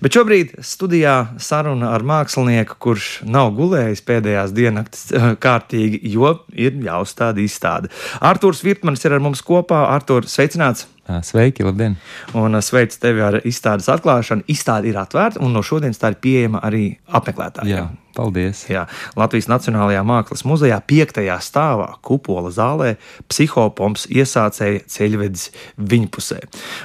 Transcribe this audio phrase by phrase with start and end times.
[0.00, 6.78] Bet šobrīd studijā saruna ar mākslinieku, kurš nav gulējis pēdējās diennakts eh, kārtīgi, jo ir
[6.86, 7.92] jāuzstāda izstāde.
[8.20, 9.84] Arthurs Virtmans ir ar mums kopā.
[9.90, 10.88] Artur, sveicināts!
[11.22, 11.96] Sveiki, labdien!
[12.38, 14.46] Un sveicu tevi ar izstādes atklāšanu.
[14.50, 17.72] Izstāde ir atvērta, un no šodienas tā ir pieejama arī apmeklētājiem.
[17.72, 18.62] Jā, paldies!
[18.70, 18.84] Jā,
[19.18, 22.92] Latvijas Nacionālajā Mākslas muzejā, piektajā stāvā, kupola zālē,
[23.30, 25.48] psihopomps iesācēja ceļvedis
[25.94, 26.40] viņpusē.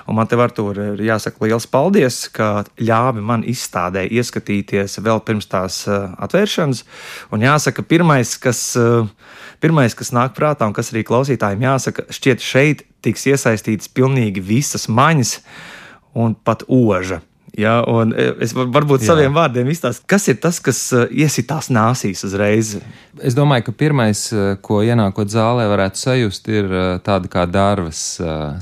[0.09, 5.47] Un man te var tur jāsaka liels paldies, ka ļāvi man izstādē ieskatīties vēl pirms
[5.52, 6.84] tās atvēršanas.
[7.35, 8.71] Un jāsaka, pirmais, kas.
[9.63, 14.89] Pirmais, kas nāk prātā un kas arī klausītājiem jāsaka, šķiet, šeit tiks iesaistītas pilnīgi visas
[14.91, 15.38] maņas
[16.13, 17.21] un pat oža.
[17.55, 17.77] Ja,
[18.43, 19.13] es varbūt Jā.
[19.13, 22.73] saviem vārdiem izstāstīšu, kas ir tas, kas iesitās nāsīs uzreiz.
[23.23, 24.26] Es domāju, ka pirmais,
[24.65, 26.67] ko ienākot zālē, varētu sajust, ir
[27.07, 28.03] tāda kā dārvas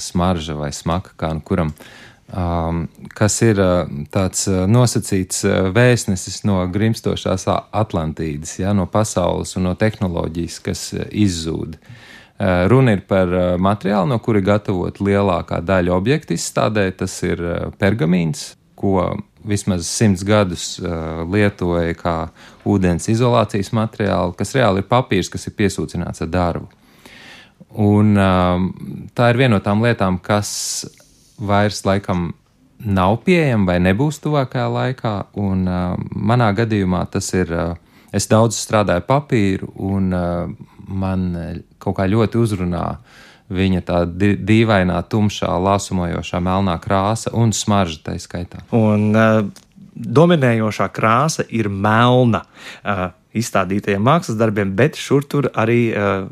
[0.05, 1.73] smarža vai smaka, kā nu kuram.
[1.73, 2.02] Um,
[2.33, 9.69] kas ir uh, tāds uh, nosacīts uh, vēstnesis no grimstošās Atlantīdas, ja, no pasaules un
[9.69, 11.77] no tehnoloģijas, kas izzūd.
[12.43, 13.29] Runa ir par
[13.61, 16.87] materiālu, no kura gatavot lielākā daļa objektu izstādē.
[16.97, 17.39] Tas ir
[17.79, 19.05] pergamīns, ko
[19.47, 20.65] vismaz simts gadus
[21.29, 22.15] lietoja kā
[22.67, 26.67] ūdens izolācijas materiālu, kas reāli ir papīrs, kas ir piesūcināts ar darbu.
[27.85, 28.17] Un,
[29.15, 30.51] tā ir viena no tām lietām, kas
[31.43, 32.31] vairs laikam
[32.83, 35.13] nav pieejama vai nebūs tuvākajā laikā.
[35.39, 35.67] Un,
[36.11, 37.53] manā gadījumā tas ir.
[38.13, 40.11] Es daudz strādāju papīru, un
[40.85, 41.23] man
[41.81, 42.83] kaut kā ļoti uzrunā
[43.53, 48.63] viņa tā dīvainā, tumšā, lāsumojošā melnā krāsa un smarža tā skaitā.
[48.75, 49.41] Un, uh,
[49.93, 52.45] dominējošā krāsa ir melna.
[52.83, 56.27] Uh, Izstādītajiem mākslas darbiem, bet šur tur arī uh,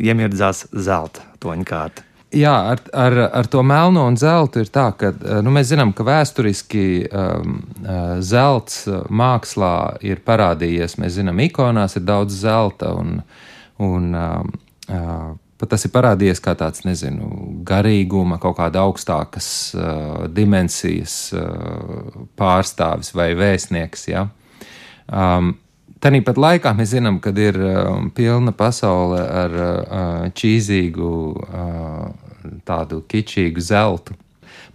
[0.00, 2.05] iemirdzās zelta toņkārta.
[2.34, 5.12] Jā, ar, ar, ar to melno un zeltu ir tā, ka
[5.46, 7.60] nu, mēs zinām, ka vēsturiski um,
[8.18, 10.98] zelts mākslā ir parādījies.
[10.98, 13.20] Mēs zinām, ikonās ir daudz zelta un,
[13.78, 14.52] un um,
[15.56, 17.30] Pat tas ir parādījies kā tāds, nezinu,
[17.64, 24.04] garīguma, kaut kāda augstākas uh, dimensijas uh, pārstāvis vai vēstnieks.
[24.10, 24.26] Ja?
[25.08, 25.54] Um,
[26.06, 33.58] Tāpat laikā mēs zinām, ka ir uh, pilna pasaule ar uh, čīzīgu, uh, tādu kičīgu
[33.58, 34.14] zeltu.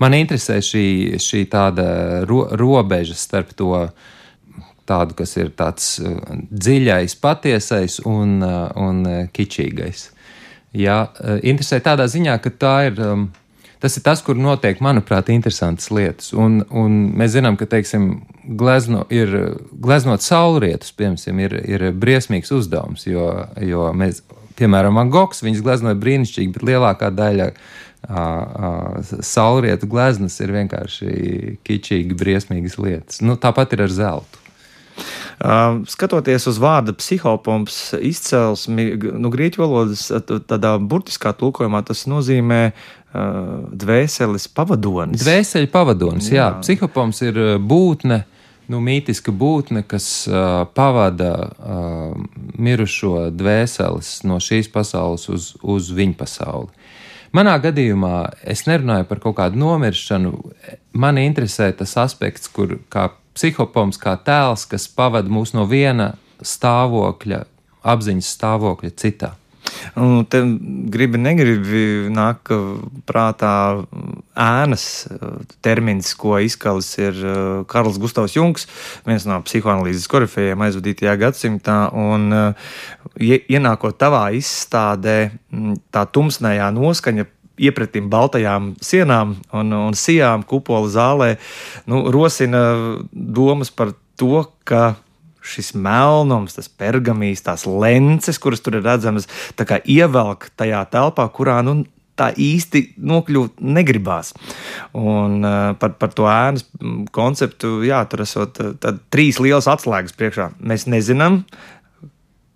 [0.03, 3.71] Man interesē šī, šī tāda ro, robeža starp to
[4.83, 6.19] tādu, kas ir tāds uh,
[6.51, 10.09] dziļais, patiesais un, uh, un uh, kičīgais.
[10.75, 10.99] Jā,
[11.47, 12.99] interesē tādā ziņā, ka tā ir.
[12.99, 13.29] Um,
[13.81, 16.31] tas ir tas, kur notiek, manuprāt, interesantas lietas.
[16.37, 18.11] Un, un mēs zinām, ka, teiksim,
[18.45, 19.33] glezno, ir,
[19.71, 23.27] gleznot saulrietus, piemēram, ir, ir briesmīgs uzdevums, jo,
[23.65, 24.21] jo mēs,
[24.59, 27.51] piemēram, Van Gogs, viņas gleznoja brīnišķīgi, bet lielākā daļa
[29.21, 33.21] saulrietu gleznas ir vienkārši kičīgi, briesmīgas lietas.
[33.21, 34.40] Nu, tāpat ir ar zeltu.
[35.89, 42.59] Skatoties uz vārda psihopomps izcelsmi, nu, grieķu valodas tādā burtiskā tulkojumā tas nozīmē
[43.81, 45.23] dvēseles pavadonis.
[45.23, 46.43] Dvēseli pavadonis, jā.
[46.43, 46.49] jā.
[46.61, 48.23] Psihopomps ir būtne.
[48.71, 52.13] Nu, mītiska būtne, kas uh, pavada uh,
[52.55, 56.69] mirušo dvēseles no šīs pasaules uz, uz viņa pasauli.
[57.35, 58.15] Manā gadījumā
[58.53, 60.31] es nerunāju par kaut kādu nomiršanu.
[60.99, 67.45] Man interesē tas aspekts, kur kā psihopoms kā tēls, kas pavada mūs no viena stāvokļa,
[67.93, 69.35] apziņas stāvokļa citā.
[69.95, 70.41] Un te
[70.91, 72.51] gribi, negribi nāk
[73.07, 73.53] prātā
[74.37, 74.85] ēnas
[75.63, 77.37] termins, ko izkalis ir uh,
[77.69, 78.67] Karls Gustavs Junks,
[79.07, 81.77] viens no psihoanalīzes korifējiem aizvadītajā gadsimtā.
[81.97, 82.73] Un uh,
[83.21, 85.17] ienākot tavā izstādē,
[85.93, 87.29] tā tumsnējā noskaņa
[87.61, 91.31] iepratīm baltajām sienām un, un sijām kupola zālē
[91.91, 92.63] nu, rosina
[93.11, 94.95] domas par to, ka
[95.41, 99.27] šis melnums, tas pergamīs, tās lences, kuras tur ir redzamas,
[99.89, 101.81] ievelk tajā telpā, kurā nu,
[102.21, 104.33] tā īsti nokļūt negribās.
[104.97, 106.67] Un uh, par, par to ēnas
[107.15, 110.51] konceptu, jā, tur esot uh, trīs lielas atslēgas priekšā.
[110.59, 111.41] Mēs nezinām,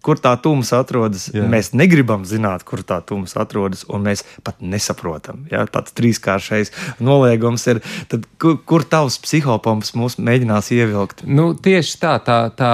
[0.06, 1.28] kur tā tumsa atrodas.
[1.34, 1.46] Jā.
[1.50, 5.46] Mēs negribam zināt, kur tā tumsa atrodas, un mēs pat nesaprotam.
[5.52, 5.66] Ja?
[5.72, 6.72] Tāds trīskāršais
[7.04, 7.82] noliegums ir,
[8.12, 11.26] tad kur, kur tavs psihopomps mūs mēģinās ievilkt?
[11.26, 12.74] Nu, tieši tā, tā, tā,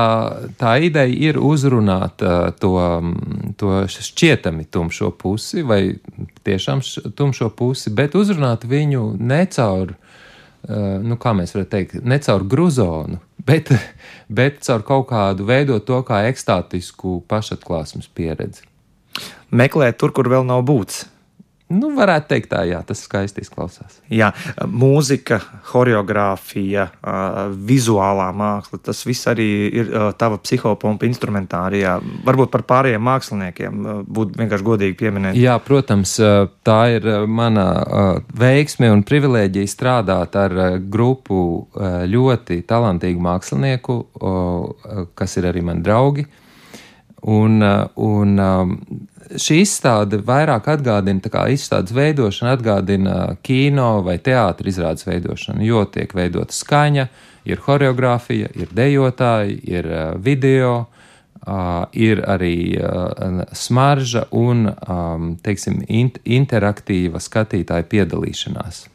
[0.60, 2.22] tā ideja ir uzrunāt
[2.62, 2.76] to,
[3.62, 5.82] to šķietami tumšo pusi, vai
[6.48, 6.84] tiešām
[7.16, 9.96] tumšo pusi, bet uzrunāt viņu necaur
[11.02, 13.72] nu, kā mēs varam teikt, ne caur gruzonu, bet,
[14.30, 18.68] bet caur kaut kādu veidot to kā ekstātisku pašatklāsmes pieredzi.
[19.52, 21.06] Meklēt tur, kur vēl nav būts.
[21.72, 24.02] Nu, varētu teikt, tā, jā, tas skaisti izklausās.
[24.12, 24.34] Jā,
[24.68, 25.38] mūzika,
[25.70, 26.90] choreogrāfija,
[27.70, 29.48] vizuālā māksla, tas viss arī
[29.80, 31.96] ir tava psihopompa instrumentārijā.
[32.28, 35.40] Varbūt par pārējiem māksliniekiem būtu vienkārši godīgi pieminēt.
[35.40, 36.18] Jā, protams,
[36.68, 37.66] tā ir mana
[38.36, 40.58] veiksme un privilēģija strādāt ar
[40.92, 41.42] grupu
[42.12, 44.00] ļoti talantīgu mākslinieku,
[45.16, 46.28] kas ir arī mani draugi.
[47.22, 47.62] Un,
[48.02, 48.40] un
[49.40, 56.14] šī izstāde vairāk atgādina, kā izstādes veidošana atgādina kino vai teātris izrādes veidošanu, jo tiek
[56.16, 57.08] veidota skaņa,
[57.50, 59.88] ir choreogrāfija, ir dejotāji, ir
[60.22, 60.74] video,
[61.98, 62.56] ir arī
[63.58, 64.68] smarža un,
[65.44, 68.86] teiksim, interaktīva skatītāja piedalīšanās.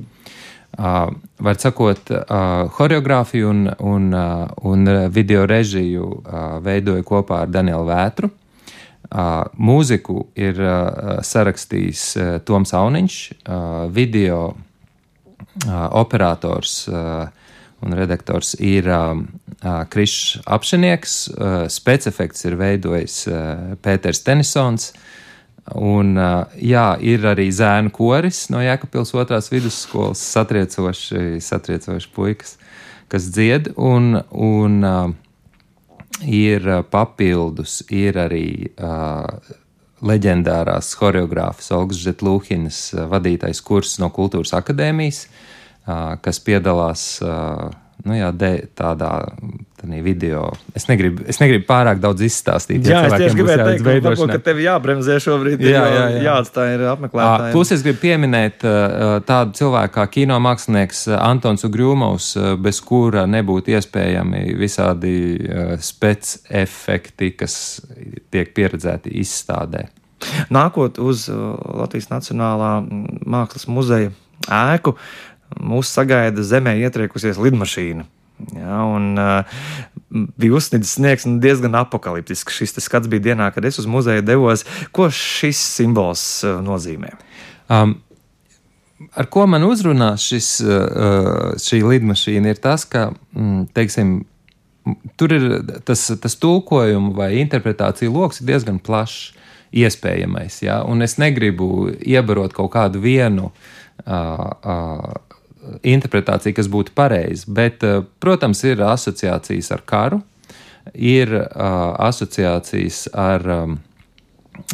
[0.76, 1.06] Uh,
[1.40, 7.86] var sakot, uh, choreogrāfiju un, un, uh, un video režiju uh, veidoja kopā ar Danielu
[7.88, 8.28] Vētru.
[8.28, 8.45] Uh,
[9.56, 14.56] mūziku ir uh, sarakstījis uh, Toms Auniņš, uh, video uh,
[15.94, 17.28] operators uh,
[17.86, 19.14] un redaktors ir uh,
[19.92, 25.12] Krišs Apšinieks, uh, spēcefekts ir veidojis uh, Pēters Tenisons, uh,
[25.74, 26.14] Un,
[26.62, 32.54] jā, ir arī zēnu koris no Jēkabpils otrās vidusskolas, satriecoši, satriecoši puikas,
[33.10, 34.78] kas dzied, un, un
[36.24, 38.48] ir papildus, ir arī
[38.80, 39.26] uh,
[40.06, 42.80] leģendārās choreogrāfas Olgas Žetlūhinas
[43.10, 47.68] vadītais kurs no Kultūras akadēmijas, uh, kas piedalās uh,
[48.06, 49.10] nu, jā, de, tādā
[50.02, 50.50] video.
[50.74, 52.86] Es negribu, es negribu pārāk daudz izstāstīt.
[52.86, 55.62] Jā, ja es tieši gribēju teikt, varbūt, ka tev jābremzē šobrīd.
[55.62, 56.22] Jā, jā, jā.
[56.26, 57.52] jāatstāj apmeklētājiem.
[57.54, 58.66] Plus es gribu pieminēt
[59.28, 62.32] tādu cilvēku kā kino mākslinieks Antons Ugrūmovs,
[62.62, 65.14] bez kura nebūtu iespējami visādi
[65.84, 67.56] spec efekti, kas
[68.34, 69.86] tiek pieredzēti izstādē.
[70.50, 72.78] Nākot uz Latvijas Nacionālā
[73.28, 74.14] mākslas muzeja
[74.52, 74.94] ēku,
[75.60, 78.06] mūs sagaida zemē ietriekusies lidmašīna.
[78.52, 79.60] Ja, un, uh,
[80.36, 82.58] bija uzsnīdis sniegs un diezgan apakaliptisks.
[82.58, 84.66] Šis skats bija dienā, kad es uz muzeju devos.
[84.92, 87.14] Ko šis simbols uh, nozīmē?
[87.72, 87.96] Um,
[89.16, 94.18] ar ko man uzrunās šis, uh, šī lidmašīna, ir tas, ka mm, teiksim,
[95.16, 95.48] tur ir
[95.88, 99.32] tas, tas tulkojuma vai interpretācija lokus diezgan plašs,
[99.76, 100.60] iespējamais.
[100.62, 100.82] Ja?
[100.88, 103.50] Un es negribu iebarot kaut kādu vienu.
[104.04, 105.25] Uh, uh,
[105.86, 107.46] interpretācija, kas būtu pareiza.
[107.48, 110.22] Bet, eh, protams, ir asociācijas ar karu,
[110.94, 111.42] ir uh,
[111.98, 113.78] asociācijas ar um,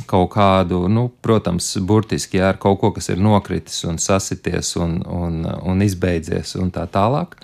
[0.07, 5.01] kaut kādu, nu, protams, burtiski jā, ar kaut ko, kas ir nokritis un sasities un,
[5.09, 7.39] un, un izbeidzies un tā tālāk.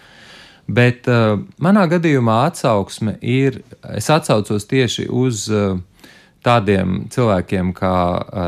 [0.69, 3.63] Bet uh, manā gadījumā atsauksme ir,
[3.97, 5.79] es atsaucos tieši uz uh,
[6.45, 7.95] tādiem cilvēkiem kā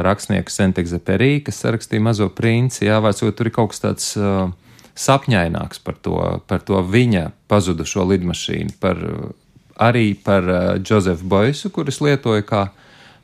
[0.05, 4.53] rakstnieks Sentekzeperī, kas rakstīja Mazo princi, jā, vai tur ir kaut kas tāds uh,
[4.99, 6.17] sapņaināks par to,
[6.47, 9.01] par to viņa pazudušo lidmašīnu, par,
[9.81, 10.47] arī par
[10.79, 12.65] Džozefu uh, Boisu, kurus lietoja kā,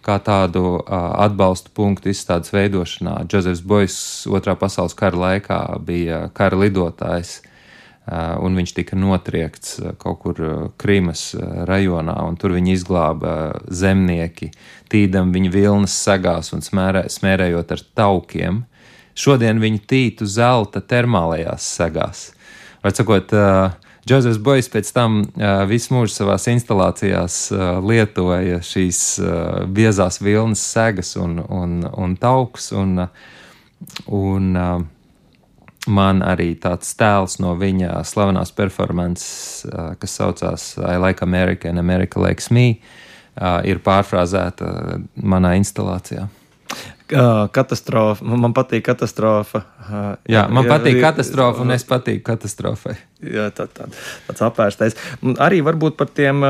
[0.07, 0.85] kā tādu uh,
[1.27, 3.25] atbalstu punktu izstādes veidošanā.
[3.27, 3.99] Džozefs Bois
[4.31, 7.41] otrā pasaules kara laikā bija kara lidotājs.
[8.07, 10.37] Uh, un viņš tika notriekts kaut kur
[10.79, 11.33] Krīmas
[11.67, 13.33] rajonā, un tur viņi izglāba
[13.67, 14.53] zemnieki,
[14.87, 18.63] tīdam viņa vilnas sagās un smērē, smērējot ar taukiem.
[18.63, 18.76] Uh,
[19.17, 22.31] Šodien viņi tītu zelta termālajās sagās.
[22.85, 23.73] Vai sakot, uh,
[24.07, 30.63] Džozefs Bois pēc tam uh, visu mūžu savās instalācijās uh, lietoja šīs uh, biezās vilnas
[30.63, 32.69] segas un, un, un taukus.
[32.77, 33.09] Un,
[34.07, 34.85] un, uh,
[35.91, 41.83] man arī tāds tēls no viņa slavenās performances, uh, kas saucās I Like America and
[41.83, 46.29] America Likes Me, uh, ir pārfrāzēta manā instalācijā.
[47.07, 48.25] Katastrofa.
[48.27, 49.63] Man patīk katastrofa.
[50.27, 52.97] Jā, man jā, patīk katastrofa, un es patīku katastrofai.
[53.23, 53.87] Jā, tā, tā,
[54.27, 54.99] tāds apvērstais.
[55.43, 56.43] Arī varbūt par tiem,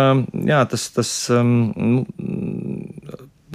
[0.48, 2.04] jā, tas, tas um,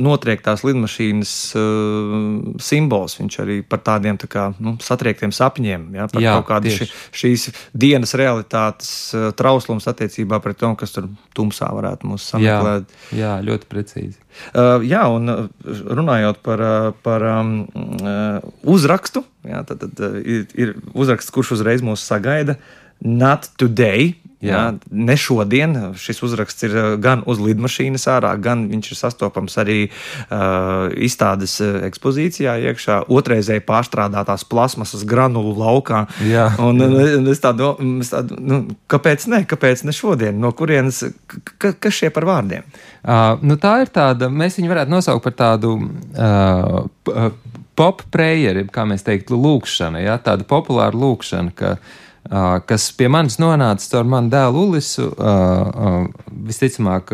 [0.01, 2.15] notriektās lidmašīnas uh,
[2.61, 3.17] simbols.
[3.19, 6.89] Viņš arī par tādiem tā kā, nu, satriektiem sapņiem, ja, par Jā, kaut kādu ši,
[7.21, 12.91] šīs dienas realitātes uh, trauslums attiecībā pret to, kas tur tumsā varētu mūs sameklēt.
[13.11, 14.19] Jā, jā ļoti precīzi.
[14.55, 17.55] Uh, jā, un uh, runājot par, uh, par um,
[18.01, 22.57] uh, uzrakstu, jā, tad, tad uh, ir, ir uzraksts, kurš uzreiz mūs sagaida.
[23.01, 24.55] Not today, Jā.
[24.57, 25.75] Jā, ne šodien.
[26.01, 31.59] Šis uzraksts ir uh, gan uz lidmašīnas ārā, gan viņš ir sastopams arī uh, izstādes
[31.61, 36.07] uh, ekspozīcijā iekšā, otrreizēji pārstrādātās plasmasas granulu laukā.
[36.25, 36.47] Jā.
[36.61, 39.43] Un, un es tādu, es tādu nu, kāpēc ne?
[39.45, 40.41] Kāpēc ne šodien?
[40.41, 41.03] No kurienes,
[41.61, 42.65] kas šie par vārdiem?
[43.05, 47.29] Uh, nu tā ir tāda, mēs viņu varētu nosaukt par tādu uh,
[47.77, 51.99] pop prayer, kā mēs teiktu, lūkšana, ja, tāda populāra lūkšana, ka, uh,
[52.69, 57.13] kas pie manis nonāca caur manu dēlu Ulisu, uh, uh, visticamāk,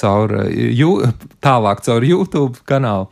[0.00, 0.90] caur, jū,
[1.44, 3.10] tālāk caur YouTube kanālu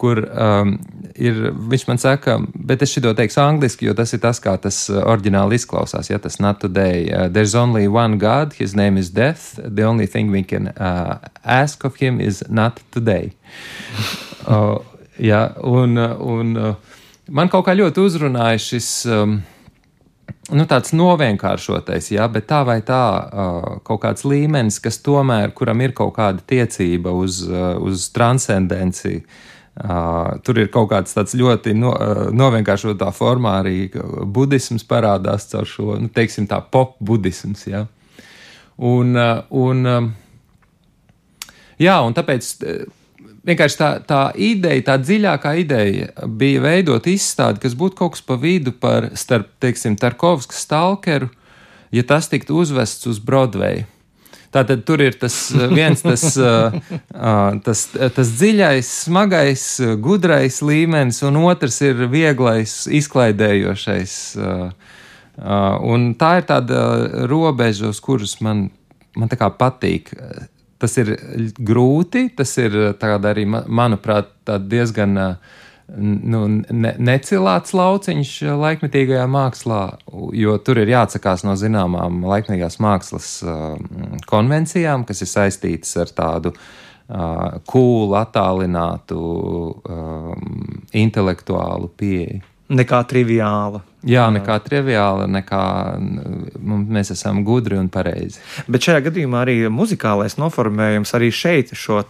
[0.00, 0.74] kur um,
[1.20, 4.78] ir, viņš man saka, bet es šo teikšu angliski, jo tas ir tas, kā tas
[4.88, 6.08] oriģināli izklausās.
[6.10, 7.10] Ja tas not today.
[7.12, 9.58] Uh, there's only one God, his name is death.
[9.60, 13.34] The only thing we can uh, ask of him is not today.
[14.46, 14.80] uh,
[15.30, 16.74] ja, un, un uh,
[17.28, 18.92] man kaut kā ļoti uzrunāja šis.
[19.04, 19.40] Um,
[20.52, 25.80] nu, tāds novienkāršotais, jā, bet tā vai tā, uh, kaut kāds līmenis, kas tomēr, kuram
[25.84, 29.24] ir kaut kāda tiecība uz, uh, uz transcendenciju,
[29.80, 33.76] Uh, tur ir kaut kāds tāds ļoti no, uh, novienkāršotā formā arī
[34.28, 37.62] budisms parādās caur šo, nu, teiksim, tā pop budisms.
[37.70, 37.84] Ja?
[38.76, 42.50] Un, uh, un, uh, jā, un tāpēc
[43.50, 48.38] vienkārši tā, tā ideja, tā dziļākā ideja bija veidot izstādi, kas būtu kaut kas pa
[48.40, 51.30] vidu par starp, teiksim, Tarkovskas stalkeru,
[51.94, 53.84] ja tas tiktu uzvests uz Broadway.
[54.50, 56.96] Tātad tur ir tas eh, viens, tas, eh,
[57.66, 59.66] tas, tas dziļais, smagais,
[60.02, 64.16] gudrais līmenis, un otrs ir vieglais, izklaidējošais.
[65.40, 66.80] Un tā ir tāda
[67.30, 68.66] robeža, uz kuras man,
[69.16, 70.10] man patīk.
[70.80, 71.14] Tas ir
[71.60, 74.32] grūti, tas ir arī, manuprāt,
[74.64, 75.58] diezgan uh,
[75.98, 79.80] nu, ne, necilāts lauciņš laikmetīgajā mākslā,
[80.36, 83.32] jo tur ir jāatsakās no zināmām laikmetīgās mākslas
[84.30, 86.54] konvencijām, kas ir saistītas ar tādu
[87.70, 89.20] kūlu, attālinātu,
[91.00, 93.82] intelektuālu pieeju nekā triviāla.
[94.06, 95.64] Jā, nekā triviāla, nekā
[97.00, 98.38] mēs esam gudri un pareizi.
[98.70, 102.02] Bet šajā gadījumā arī muzikālais noformējums arī šeit šo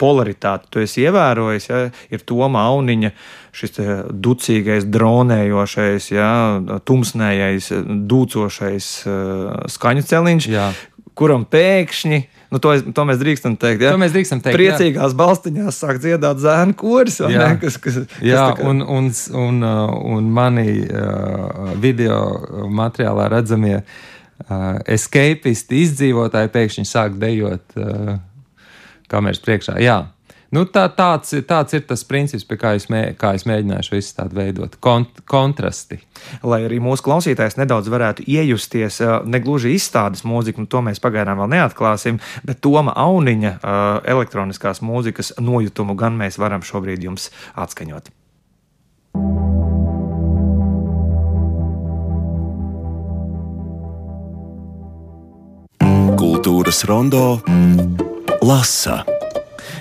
[0.00, 1.68] polaritāti tu esi ievērojis.
[1.70, 3.12] Ja, ir Toma Auniņa
[3.52, 3.78] šis
[4.24, 6.32] ducīgais, dronējošais, ja,
[6.88, 7.70] tumsnējais,
[8.08, 8.92] dūcošais
[9.76, 10.70] skaņu celiņš, Jā.
[11.18, 12.22] kuram pēkšņi
[12.52, 13.80] Nu, to, to mēs drīkstam teikt.
[13.86, 13.94] Ja?
[13.94, 14.58] To mēs drīkstam teikt.
[14.58, 15.16] Priecīgās jā.
[15.16, 17.16] balstiņās sāk dziedāt zēnu koris.
[17.24, 17.60] Jā, ne?
[17.62, 18.66] kas, kas, jā kas kā...
[18.68, 19.08] un, un,
[19.40, 22.18] un, uh, un mani uh, video
[22.68, 23.86] materiālā redzamie uh,
[24.84, 28.18] escapisti, izdzīvotāji pēkšņi sāk dejot uh,
[29.08, 29.78] kameras priekšā.
[29.80, 30.02] Jā.
[30.52, 33.96] Nu, tā, tāds, tāds ir tas princips, pie kā es, mē, kā es mēģināju šo
[33.96, 34.74] izstādi veidot.
[34.84, 35.96] Kont, kontrasti.
[36.44, 41.40] Lai arī mūsu klausītājs nedaudz varētu iejusties, ne gluži izstādes mūziku, nu, to mēs pagaidām
[41.40, 43.54] vēl neatklāsim, bet Toma Auniņa
[44.12, 48.12] elektroniskās mūzikas nojutumu gan mēs varam šobrīd jums atskaņot.
[56.20, 57.40] Kultūras rondo
[58.44, 59.00] lasa.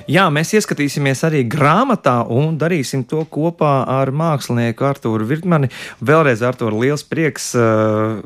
[0.10, 5.70] Jā, mēs ieskatīsimies arī grāmatā un darīsim to kopā ar mākslinieku Artūru Virtmani.
[6.01, 8.22] Vēlreiz, Artūr, liels prieks uh,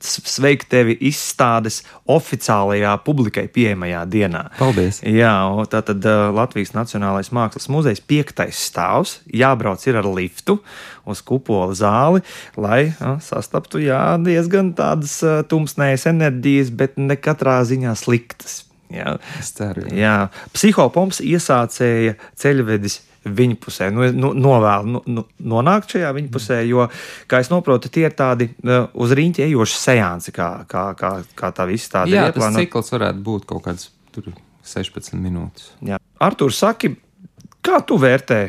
[0.00, 4.44] sveikt tevi izstādes oficiālajā publikai pieejamajā dienā.
[4.58, 5.02] Paldies!
[5.04, 5.34] Jā,
[5.72, 10.60] tā tad uh, Latvijas Nacionālais Mākslas muzejs piektais stāvs, jābrauc ir ar liftu
[11.04, 12.24] uz kupola zāli,
[12.56, 18.62] lai uh, sastaptu jā, diezgan tādas uh, tumsnējas enerģijas, bet ne katrā ziņā sliktas.
[18.94, 19.98] Jā, ceru, jā.
[19.98, 20.14] jā.
[20.54, 25.24] psihopomps iesācēja ceļvedis viņa pusē, nu, nu, novēlu nu, nu,
[25.54, 26.86] nonākt šajā viņa pusē, jo,
[27.30, 31.52] kā es saprotu, tie ir tādi uh, uz rīņķa ejoši seansi, kā, kā, kā, kā
[31.56, 32.18] tā viss tāda ir.
[32.18, 32.52] Jā, ieplāno.
[32.52, 34.28] tas cikls varētu būt kaut kāds tur
[34.68, 35.72] 16 minūtes.
[35.84, 35.98] Jā.
[36.24, 36.94] Artur, saki,
[37.64, 38.40] kā tu vērtē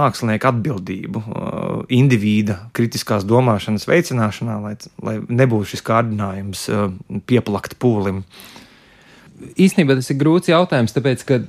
[0.00, 6.88] mākslinieku atbildību, uh, indivīda kritiskās domāšanas veicināšanā, lai, lai nebūtu šis kārdinājums uh,
[7.28, 8.24] pieplakt pūlim?
[8.24, 8.54] Uh,
[9.56, 11.40] īstenībā tas ir grūts jautājums, tāpēc, ka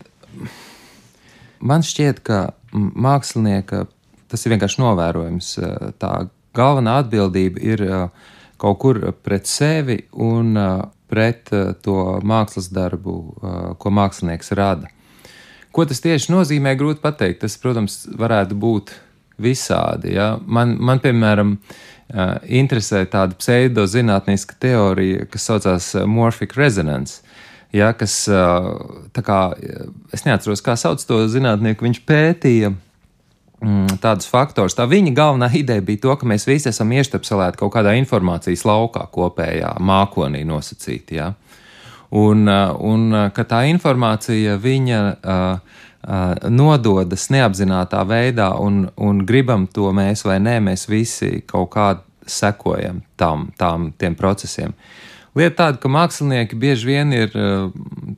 [1.60, 2.42] man šķiet, ka
[2.74, 3.86] mākslinieka
[4.28, 5.54] tas ir vienkārši novērojams.
[6.02, 6.12] Tā
[6.58, 7.86] galvenā atbildība ir
[8.60, 10.58] kaut kur pret sevi un
[11.08, 11.52] pret
[11.86, 13.18] to mākslas darbu,
[13.80, 14.92] ko mākslinieks rada.
[15.72, 17.44] Ko tas tieši nozīmē, grūti pateikt.
[17.44, 18.96] Tas, protams, varētu būt
[19.40, 20.16] visādi.
[20.16, 20.34] Ja?
[20.42, 21.54] Man, man, piemēram,
[22.50, 27.22] interesē tāda pseidozinātniska teorija, kas saucās morphic resonance
[27.76, 28.26] ja, kas,
[29.24, 29.40] kā,
[30.14, 34.78] es neatceros, kā sauc to zinātnieku, viņš pētīja mm, tādus faktorus.
[34.78, 39.08] Tā viņa galvenā ideja bija to, ka mēs visi esam ieštepselēti kaut kādā informācijas laukā,
[39.14, 41.20] kopējā mākonī nosacīti.
[41.20, 41.34] Ja?
[42.16, 45.58] Un, un ka tā informācija viņa uh,
[46.08, 51.90] uh, nododas neapzinātā veidā, un, un gribam to mēs vai nē, mēs visi kaut kā
[52.28, 54.72] sekojam tam, tām, tiem procesiem.
[54.72, 55.07] Uh,
[55.38, 57.68] Lieta tāda, ka mākslinieki bieži vien ir eh,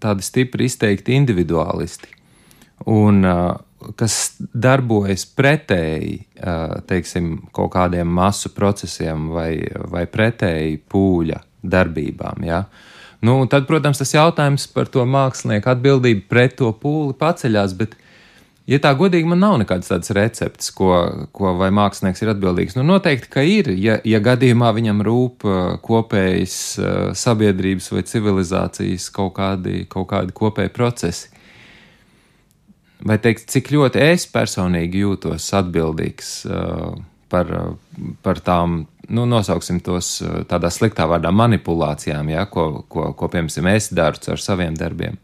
[0.02, 2.14] tādi stipri izteikti individualisti.
[2.88, 3.42] Un, eh,
[4.00, 6.18] kas darbojas pretēji
[6.88, 9.54] teiksim, kaut kādiem masu procesiem vai,
[9.88, 12.44] vai pretēji pūļa darbībām.
[12.44, 12.66] Ja?
[13.24, 17.76] Nu, tad, protams, tas jautājums par to mākslinieku atbildību pret to pūli paceļās.
[17.80, 17.96] Bet,
[18.70, 20.94] ja tā godīgi, man nav nekādas tādas receptes, ko,
[21.36, 22.78] ko vai mākslinieks ir atbildīgs.
[22.78, 25.48] Nu, noteikti, ka ir, ja, ja gadījumā viņam rūp
[25.86, 26.56] kopējas
[27.18, 31.34] sabiedrības vai civilizācijas kaut kādi, kaut kādi kopēji procesi
[33.06, 36.98] vai teikt, cik ļoti es personīgi jūtos atbildīgs uh,
[37.32, 43.12] par, uh, par tām, nu, nosauksim tos uh, tādā sliktā vārdā manipulācijām, ja, ko, ko,
[43.18, 45.20] ko piemēram, es daru ar saviem darbiem.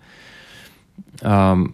[1.24, 1.70] Um,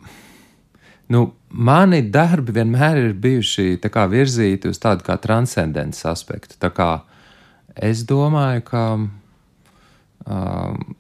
[1.12, 6.58] nu, mani darbi vienmēr ir bijuši kā, virzīti uz tādu kā transcendences aspektu.
[6.62, 6.92] Tā kā
[7.76, 9.12] es domāju, ka um,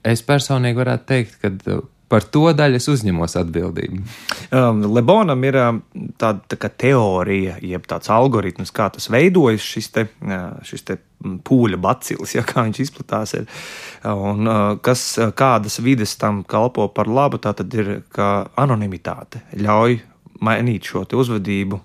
[0.03, 1.81] es personīgi varētu teikt, ka
[2.12, 4.01] par to daļu es uzņemos atbildību.
[4.51, 5.79] Um, Lebonam ir um,
[6.20, 11.00] tāda tā teorija, jeb tāds algoritms, kā tas veidojas, šis, te, uh, šis te
[11.48, 13.36] pūļa bacils, ja, kā viņš izplatās.
[13.39, 13.48] Ir.
[14.12, 18.01] Un, uh, kas, uh, kādas vides tam kalpo par labu, tā tad ir
[18.60, 19.46] anonimitāte.
[19.55, 20.01] Ļauj
[20.41, 21.81] mainīt šo uzvedību,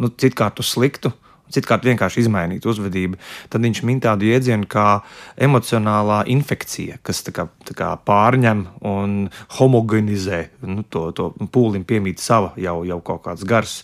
[0.00, 1.12] nu, citkārt uz sliktu,
[1.50, 3.18] Citkārt vienkārši izmainīt uzvedību.
[3.50, 5.00] Tad viņš min tādu jēdzienu kā
[5.34, 9.16] emocionālā infekcija, kas tā kā, tā kā pārņem un
[9.58, 13.80] homogenizē nu, to, to pūlim, piemīt sava jau, jau kaut kāds gars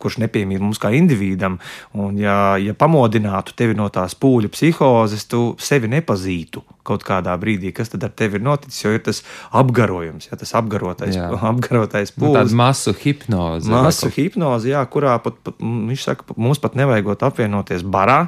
[0.00, 1.58] kurš nepiemīt mums kā individam.
[1.96, 7.74] Un, ja, ja pamodinātu tevi no tās pūļu psihozes, tu sevi nepazītu kaut kādā brīdī,
[7.76, 8.80] kas tad ar tevi ir noticis.
[8.84, 9.22] Jo ir tas
[9.56, 11.28] apgarojums, ja, tas apgarotais, jā.
[11.52, 12.32] apgarotais pūlis.
[12.32, 13.70] Nu, tāda masu hipnoze.
[13.70, 18.24] Masu hipnoze, jā, kurā pat, pat, viņš saka, mums pat nevajagot apvienoties barā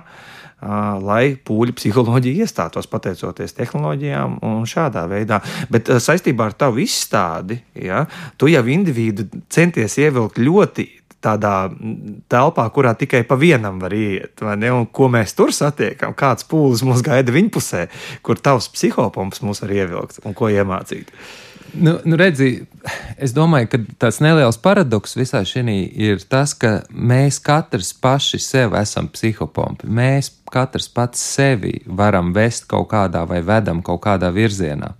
[1.02, 5.40] lai pūļu psiholoģija iestātos pateicoties tehnoloģijām un šādā veidā.
[5.72, 8.04] Bet saistībā ar tavu izstādi, ja,
[8.38, 10.86] tu jau individu centies ievilkt ļoti
[11.22, 11.54] tādā
[12.32, 17.04] telpā, kurā tikai pa vienam var iet, un ko mēs tur satiekam, kāds pūlis mūs
[17.06, 17.86] gaida viņpusē,
[18.26, 21.14] kur tavs psihopomps mūs var ievilkt un ko iemācīt.
[21.72, 22.66] Nu, nu redzi,
[23.16, 25.62] es domāju, ka tāds neliels paradoks visā šī
[25.96, 29.88] ir tas, ka mēs katrs paši sev esam psihopompi.
[29.88, 34.92] Mēs katrs pats sevi varam vest kaut kādā vai vedam kaut kādā virzienā.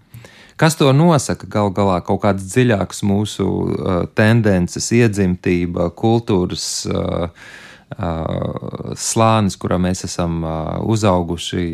[0.62, 1.48] Kas to nosaka?
[1.50, 7.32] Galu galā kaut kādas dziļākas mūsu uh, tendences, iedzimtība, kultūras uh,
[7.98, 11.66] uh, slānis, kurā mēs esam uh, uzauguši.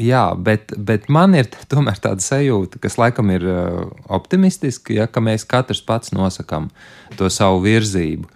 [0.00, 5.20] Jā, bet, bet man ir tomēr tāda sajūta, kas laikam ir uh, optimistiska, ja, ka
[5.20, 6.70] mēs katrs pats nosakām
[7.20, 8.32] to savu virzību.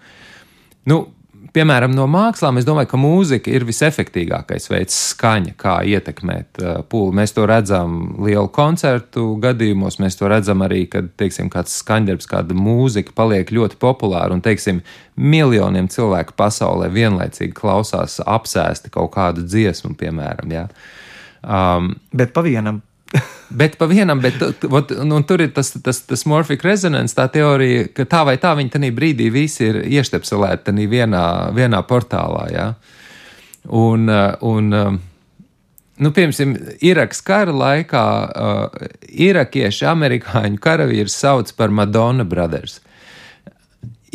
[0.85, 1.07] Nu,
[1.55, 7.15] piemēram, no mākslām, es domāju, ka mūzika ir visefektīgākais veids, skaņa, kā ietekmēt uh, pūli.
[7.19, 12.57] Mēs to redzam lielu koncertu gadījumos, mēs to redzam arī, kad, teiksim, kāds skaņdarbs, kāda
[12.57, 14.83] mūzika paliek ļoti populāra un, teiksim,
[15.15, 20.51] miljoniem cilvēku pasaulē vienlaicīgi klausās apsēsti kaut kādu dziesmu, piemēram.
[20.51, 20.67] Ja?
[21.41, 22.83] Um, Bet pa vienam
[23.49, 27.87] bet pa vienam, bet ot, nu, tur ir tas, tas, tas morfika rezonance, tā teorija,
[27.95, 31.25] ka tā vai tā viņi tajā brīdī visi ir ieštepselēti vienā,
[31.55, 32.45] vienā portālā.
[32.53, 32.67] Ja?
[33.65, 34.09] Un,
[34.45, 34.71] un,
[35.97, 42.81] nu, piemēram, Irakas kara laikā uh, irakieši amerikāņu karavīri sauc par Madonna Brothers.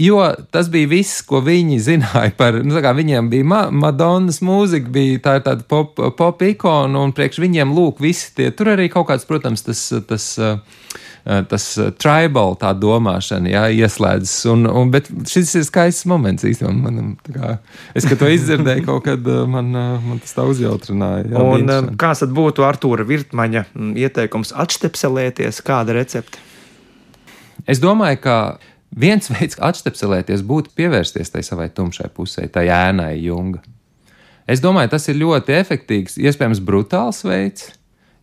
[0.01, 2.57] Jo tas bija viss, ko viņi zināja par.
[2.65, 7.75] Nu, viņiem bija ma Madonnas mūzika, bija tā tāda pop, pop ikona, un priekš viņiem
[7.77, 9.89] lūk, visi tie tur arī kaut kāds, protams, tas.
[10.09, 10.33] tas
[11.21, 11.65] Tas
[12.01, 14.39] tribal tā domāšana, jā, ieslēdzas.
[14.55, 16.73] Un, un, bet šis ir skaists moments īstenībā.
[16.73, 17.51] Man, kā,
[17.93, 21.29] es, kad to izdzirdēju, kaut kad man, man tas tā uzjautrināja.
[21.29, 23.67] Jā, un, kāds tad būtu Artūra Virtmaņa
[24.01, 25.61] ieteikums atštepselēties?
[25.69, 26.41] Kāda recepte?
[27.69, 28.37] Es domāju, ka
[28.91, 33.63] Viens veids, kā atstepselēties, būtu pievērsties tai savai tumšai pusē, tai ēnai junga.
[34.51, 37.69] Es domāju, tas ir ļoti efektīvs, iespējams, brutāls veids,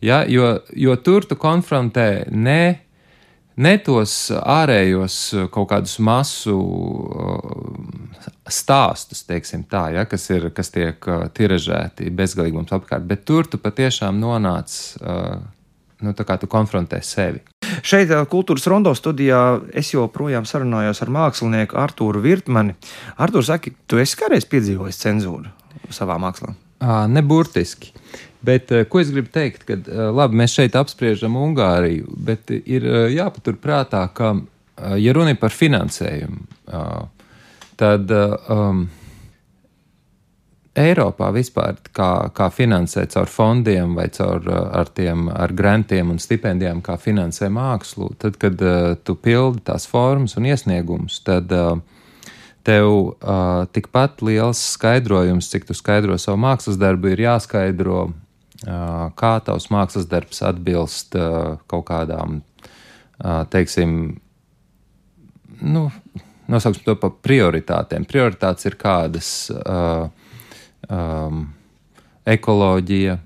[0.04, 2.82] ja, jo, jo tur tu konfrontē ne,
[3.56, 5.16] ne tos ārējos
[5.54, 7.80] kaut kādus masu uh,
[8.44, 13.56] stāstus, tā, ja, kas, ir, kas tiek uh, tiražēti bezgalīgi mums apkārt, bet tur tu
[13.62, 15.38] patiešām nonāc, uh,
[16.04, 17.42] nu, tā kā tu konfrontē sevi.
[17.84, 22.76] Šeit, Kultūras rondo studijā, es joprojām sarunājos ar mākslinieku Artūru Virtmani.
[23.20, 25.52] Artūr, saki, tu esi kādreiz piedzīvojis cenzūru
[25.94, 26.54] savā mākslā?
[27.10, 27.92] Neburtiski.
[28.44, 34.36] Bet, ko es gribu teikt, kad labi, mēs šeit apspriežam Ungāriju, bet ir jāpaturprātā, ka,
[35.02, 36.44] ja runa ir par finansējumu,
[37.78, 38.84] tad um,
[40.78, 46.82] Eiropā vispār kā, kā finansēt caur fondiem vai caur ar tiem ar grantiem un stipendijām,
[46.84, 51.80] kā finansē mākslu, tad, kad uh, tu pildi tās formas un iesniegumus, tad uh,
[52.68, 59.34] tev uh, tikpat liels skaidrojums, cik tu skaidro savu mākslas darbu, ir jāskaidro, uh, kā
[59.44, 62.42] tavs mākslas darbs atbilst uh, kaut kādām,
[63.18, 64.18] uh, teiksim,
[65.64, 65.88] nu,
[66.48, 68.06] nosauksim to par prioritātēm.
[68.08, 70.08] Prioritātes ir kādas uh,
[70.86, 71.44] um,
[72.28, 73.18] ekoloģija,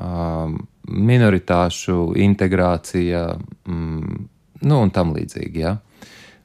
[0.00, 3.24] um, minoritāšu integrācija,
[3.68, 4.20] mm,
[4.66, 5.62] nu, un tam līdzīgi.
[5.62, 5.76] Ja?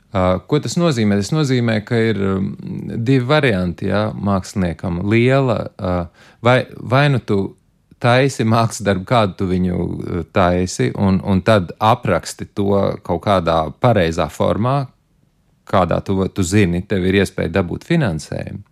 [0.08, 1.18] Uh, ko tas nozīmē?
[1.20, 2.52] Tas nozīmē, ka ir um,
[2.96, 5.02] divi varianti ja, māksliniekam.
[5.10, 7.42] Liela, uh, vai, vai nu tu
[8.02, 12.70] taisi mākslas darbu, kādu tu viņu uh, taisi, un, un tad apraksti to
[13.04, 14.80] kaut kādā pareizā formā,
[15.68, 18.64] kādā tu, tu zini, tev ir iespēja dabūt finansējumu.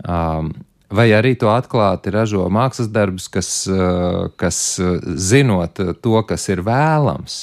[0.00, 0.52] Um,
[0.90, 4.80] vai arī tu atklāti ražo mākslas darbus, kas, uh, kas
[5.30, 7.40] zinot to, kas ir vēlams,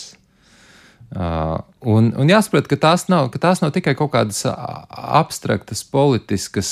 [1.07, 1.55] Uh,
[1.87, 6.71] un, un jāsaprot, ka tās, nav, ka tās nav tikai kaut kādas abstraktas, politiskas,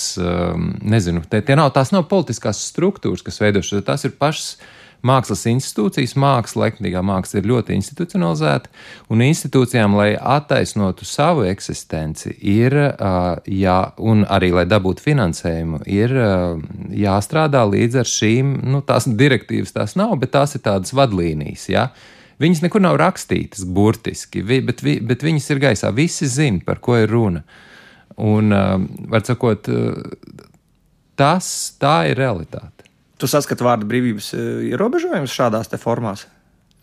[0.84, 3.86] nezinu, tie, tie nav, tās nav politiskās struktūras, kas veidošas.
[3.88, 4.58] Tās ir pašas
[5.06, 6.16] mākslas institūcijas.
[6.20, 8.72] Māksla, laikmatīgā māksla ir ļoti institucionalizēta,
[9.14, 12.76] un institūcijām, lai attaisnotu savu eksistenci, ir,
[13.50, 16.16] jā, un arī lai dabūtu finansējumu, ir
[17.06, 21.70] jāstrādā līdz ar šīm, nu, tās direktīvas tās nav, bet tās ir tādas vadlīnijas.
[21.72, 21.90] Ja?
[22.42, 25.94] Viņas nekur nav rakstītas burtiski, bet, bet viņas ir gaisā.
[25.96, 27.46] Visi zina, par ko ir runa.
[28.20, 28.52] Un,
[29.12, 29.68] var sakot,
[31.20, 31.48] tas
[31.80, 32.75] tā ir realitāte.
[33.26, 36.28] Tu saskati vārdu brīvības uh, ierobežojumus šādās formās?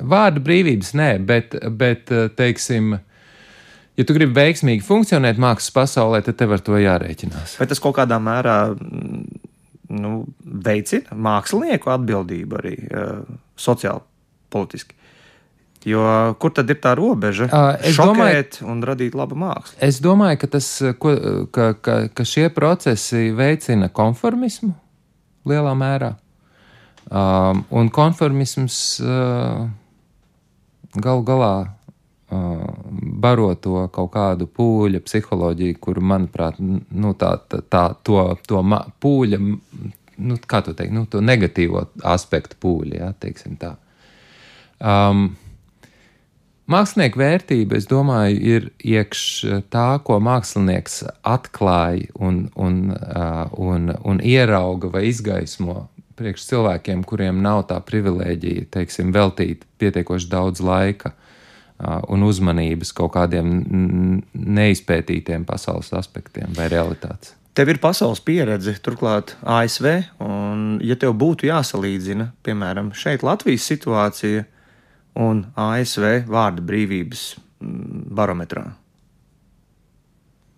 [0.02, 2.96] Vārdu brīvības nē, bet, bet uh, teiksim,
[3.94, 7.60] ja tu gribi veiksmīgi funkcionēt mākslas pasaulē, tad tev ar to jārēķinās.
[7.60, 9.20] Vai tas kaut kādā mērā mm,
[10.02, 10.10] nu,
[10.42, 13.20] veicina mākslinieku atbildību arī uh,
[13.54, 14.02] sociāli,
[14.50, 14.98] politiski?
[15.86, 16.02] Jo
[16.42, 17.46] kur tad ir tā robeža?
[17.54, 19.78] Uh, es domāju, un radīt labu mākslu.
[19.78, 21.14] Es domāju, ka, tas, ko,
[21.54, 24.74] ka, ka, ka šie procesi veicina konformismu
[25.46, 26.12] lielā mērā.
[27.12, 29.66] Um, un konformisms uh,
[30.96, 31.56] galu galā
[32.32, 32.62] uh,
[33.20, 38.62] baro to kaut kādu pūļa psiholoģiju, kur, manuprāt, nu, tā, tā, tā, to, to
[39.04, 43.74] pūļa, nu, kā to teikt, nu, to negatīvo aspektu pūļa, ja, teiksim tā.
[44.80, 45.34] Um,
[46.72, 49.22] Mākslinieka vērtība, es domāju, ir iekš
[49.72, 52.78] tā, ko mākslinieks atklāja un, un,
[53.58, 55.90] un, un ierauga vai izgaismo
[56.22, 61.12] priekš cilvēkiem, kuriem nav tā privilēģija, teiksim, veltīt pietiekoši daudz laika
[61.82, 63.48] un uzmanības kaut kādiem
[64.32, 67.34] neizpētītiem pasaules aspektiem vai realitātes.
[67.52, 69.88] Tev ir pasaules pieredze, turklāt ASV,
[70.24, 74.46] un, ja tev būtu jāsalīdzina, piemēram, šeit Latvijas situācija,
[75.20, 77.26] un ASV vārda brīvības
[78.16, 78.70] barometrā?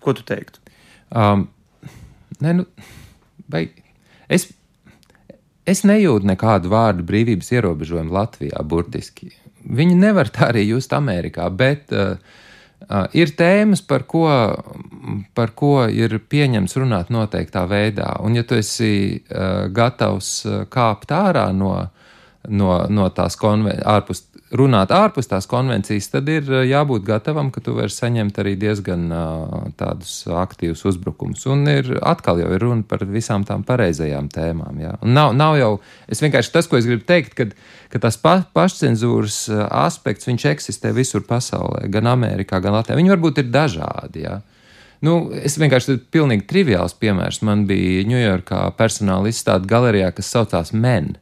[0.05, 0.63] Ko tu teiktu?
[1.11, 1.49] Um,
[2.45, 2.69] ne, nu,
[3.51, 3.65] vai,
[4.29, 4.47] es,
[5.67, 9.33] es nejūtu nekādu vārdu brīvības ierobežojumu Latvijā, burtiski.
[9.65, 12.19] Viņi nevar tā arī just Amerikā, bet uh,
[12.85, 14.27] uh, ir tēmas, par ko,
[15.35, 18.11] par ko ir pieņemts runāt noteiktā veidā.
[18.25, 21.73] Un, ja tu esi uh, gatavs uh, kāpt ārā no,
[22.49, 27.75] no, no tās ārpus runāt ārpus tās konvencijas, tad ir eh, jābūt gatavam, ka tu
[27.77, 31.45] vari saņemt arī diezgan uh, tādus aktīvus uzbrukumus.
[31.51, 34.79] Un ir atkal jau ir runa par visām tām pareizajām tēmām.
[34.83, 34.95] Jā.
[35.03, 35.73] Un nav, nav jau,
[36.11, 37.55] es vienkārši tas, ko es gribu teikt, kad,
[37.93, 42.99] ka tas pa, pašcensūras aspekts, viņš eksistē visur pasaulē, gan Amerikā, gan Latvijā.
[43.01, 44.27] Viņi varbūt ir dažādi.
[44.29, 44.39] Jā.
[45.05, 47.43] Nu, es vienkārši tādu pilnīgi triviāls piemērs.
[47.45, 51.17] Man bija Ņujorkā personāla izstāde galerijā, kas saucās Men.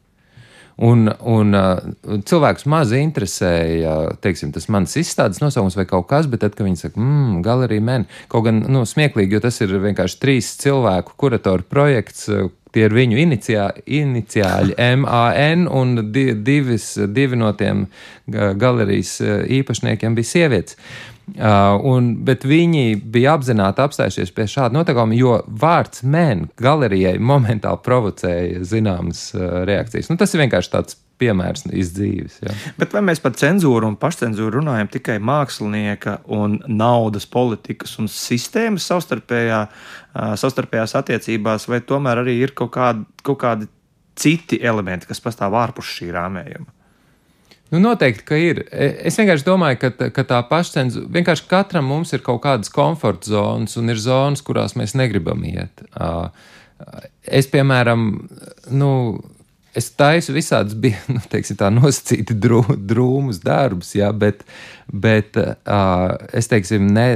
[0.80, 1.82] Un, un uh,
[2.24, 6.80] cilvēks maz interesēja, teiksim, tas mans izstādes nosaukums vai kaut kas, bet tad, kad viņi
[6.80, 11.68] saka, mmm, galerija men, kaut gan, nu, smieklīgi, jo tas ir vienkārši trīs cilvēku kuratoru
[11.68, 13.68] projekts, uh, tie ir viņu inicijā,
[14.00, 17.84] iniciāļi MAN, un di, divis, divi no tiem
[18.32, 20.80] galerijas uh, īpašniekiem bija sievietes.
[20.80, 27.80] Uh, un, bet viņi bija apzināti apstājušies pie šāda notikuma, jo vārds mēn galerijai momentāli
[27.84, 30.10] provocēja zināmas uh, reakcijas.
[30.10, 32.40] Nu, tas ir vienkārši tāds piemērs iz dzīves.
[32.42, 32.56] Jā.
[32.80, 38.88] Bet vai mēs par cenzūru un pašcensūru runājam tikai mākslinieka un naudas politikas un sistēmas
[38.90, 43.70] savstarpējā, uh, savstarpējās attiecībās, vai tomēr arī ir kaut kādi, kaut kādi
[44.18, 46.81] citi elementi, kas pastāv ārpus šī rāmējuma?
[47.72, 48.62] Nu, noteikti, ka ir.
[48.68, 53.32] E, es vienkārši domāju, ka, ka tā pašcensūra, vienkārši katram mums ir kaut kādas komforta
[53.32, 55.84] zonas, un ir zonas, kurās mēs negribam iet.
[57.24, 58.10] Es, piemēram,
[58.76, 58.90] nu,
[59.74, 60.76] es taisu visādus,
[61.14, 64.44] nu, teiksim, tā nosacīti drū, drūmus darbus, jā, bet,
[64.88, 67.06] bet uh, es teiksim, ne,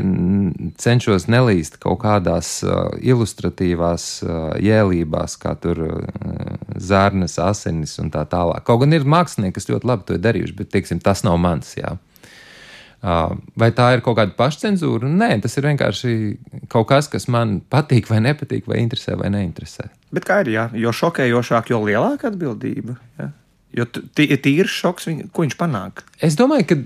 [0.80, 8.24] cenšos nelīst kaut kādās uh, ilustratīvās uh, jēlībās, kā tur uh, zārnas, asinis un tā
[8.30, 8.64] tālāk.
[8.66, 11.76] Kaut gan ir mākslinieki, kas ļoti labi to ir darījuši, bet teiksim, tas nav mans.
[11.76, 11.96] Jā.
[13.02, 15.06] Vai tā ir kaut kāda pašcensūra?
[15.06, 16.14] Nē, tas ir vienkārši
[16.72, 19.90] kaut kas, kas man patīk, vai nepatīk, vai interesē, vai neinteresē.
[20.16, 22.96] Bet kā ir, jā, jo šokējošāk, jo lielāka atbildība.
[23.20, 23.30] Jā.
[23.76, 26.00] Jo tīrs šoks, viņ, ko viņš panāk?
[26.24, 26.78] Es domāju, ka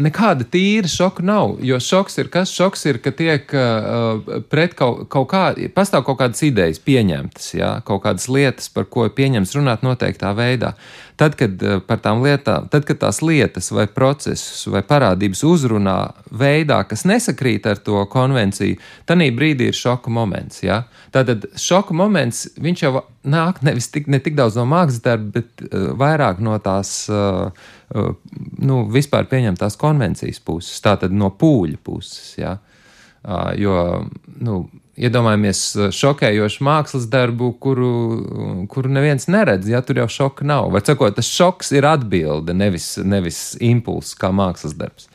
[0.00, 1.56] nekāda tīra šoka nav.
[1.64, 2.52] Jo šoks ir kas?
[2.54, 7.70] Šoks ir, ka tiek uh, pret kaut, kaut kā, pastāv kaut kādas idejas pieņemtas, jā,
[7.86, 10.74] kaut kādas lietas, par ko pieņems runāt noteiktā veidā.
[11.20, 15.96] Tad, kad uh, par tām lietām, tad, kad tās lietas vai procesus vai parādības uzrunā
[16.32, 20.62] veidā, kas nesakrīt ar to konvenciju, tad brīdī ir šoka moments.
[20.64, 20.86] Ja?
[21.12, 25.66] Tātad šoka moments, viņš jau nāk nevis tik, ne tik daudz no mākslas darba, bet
[25.68, 27.52] uh, vairāk no tās uh,
[27.92, 28.10] uh,
[28.56, 32.32] nu, vispār pieņemtās konvencijas puses, tātad no pūļa puses.
[32.40, 32.56] Ja?
[33.20, 33.76] Uh, jo
[34.40, 34.62] nu,
[35.00, 37.92] iedomājamies uh, šokējošu mākslas darbu, kuru,
[38.70, 39.68] kuru neviens neredz.
[39.70, 40.70] Ja tur jau šoka nav.
[40.74, 45.08] Vai sakot, tas šoks ir atbilde, nevis, nevis impulss kā mākslas darbs.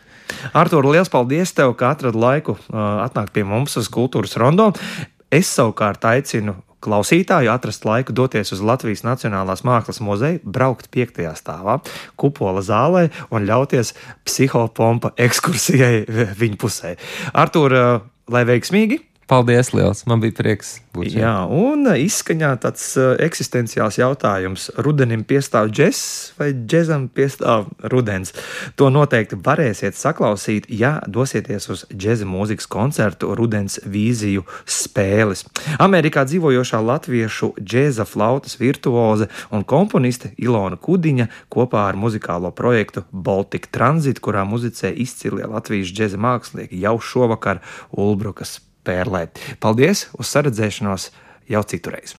[0.58, 4.72] Artur, liels paldies tev, ka atradi laiku uh, atnākt pie mums uz kultūras rondo.
[5.34, 11.80] Es savukārt aicinu klausītāju atrast laiku doties uz Latvijas Nacionālās Mākslas muzeju, braukt piektajā stāvā,
[12.20, 13.96] kupola zālē un ļauties
[14.28, 16.06] psihopompa ekskursijai
[16.42, 16.96] viņa pusē.
[17.34, 19.02] Artur, uh, lai veiksmīgi!
[19.26, 20.04] Paldies, liels!
[20.06, 21.16] Man bija prieks būt šeit.
[21.24, 24.68] Jā, un izskaņā tāds uh, eksistenciāls jautājums.
[24.78, 26.02] Rudenim piestāv džeks
[26.38, 28.36] vai džekam piestāv rudens?
[28.78, 35.42] To noteikti varēsiet saklausīt, ja dosieties uz džeka mūzikas koncertu Rudens vīziju spēles.
[35.82, 43.72] Amerikā dzīvojošā latviešu džēza flautas virtuoze un komponiste Ilona Kudiņa kopā ar muzikālo projektu Baltic
[43.74, 49.26] Transit, kurā muzicē izcilie Latvijas džēza mākslinieki jau šovakar Ulbrukas pērlē.
[49.64, 50.06] Paldies!
[50.20, 51.10] Uz saredzēšanos
[51.50, 52.14] jau citurreiz!